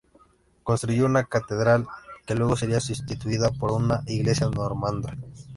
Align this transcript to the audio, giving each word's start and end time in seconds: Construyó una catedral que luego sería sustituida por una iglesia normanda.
Construyó 0.63 1.05
una 1.05 1.25
catedral 1.25 1.85
que 2.25 2.33
luego 2.33 2.55
sería 2.57 2.79
sustituida 2.79 3.51
por 3.51 3.71
una 3.71 4.01
iglesia 4.07 4.49
normanda. 4.49 5.15